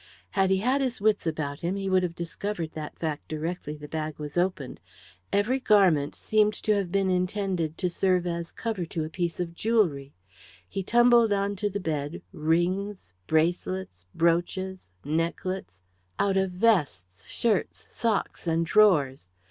[0.31, 3.87] Had he had his wits about him he would have discovered that fact directly the
[3.87, 4.79] bag was opened.
[5.31, 9.53] Every garment seemed to have been intended to serve as cover to a piece of
[9.53, 10.15] jewellery.
[10.67, 15.83] He tumbled on to the bed rings, bracelets, brooches, necklets;
[16.17, 19.29] out of vests, shirts, socks, and drawers.